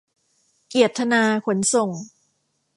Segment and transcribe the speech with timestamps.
[0.67, 1.89] เกียรติธนา ขนส่ง